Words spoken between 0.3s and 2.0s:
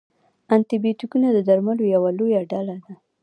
انټي بیوټیکونه د درملو